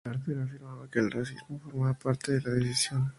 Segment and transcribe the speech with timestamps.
[0.03, 3.07] Carter afirmaba que el racismo formaba parte de la decisión.